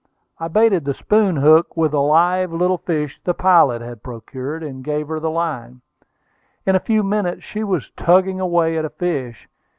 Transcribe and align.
I 0.39 0.47
baited 0.47 0.83
the 0.85 0.95
spoon 0.95 1.35
hook 1.35 1.77
with 1.77 1.93
a 1.93 1.99
live 1.99 2.51
little 2.51 2.79
fish 2.79 3.19
the 3.23 3.35
pilot 3.35 3.83
had 3.83 4.01
procured, 4.01 4.63
and 4.63 4.83
gave 4.83 5.09
her 5.09 5.19
the 5.19 5.29
line. 5.29 5.81
In 6.65 6.75
a 6.75 6.79
few 6.79 7.03
minutes 7.03 7.43
she 7.43 7.63
was 7.63 7.91
tugging 7.91 8.39
away 8.39 8.79
at 8.79 8.83
a 8.85 8.89
fish. 8.89 9.47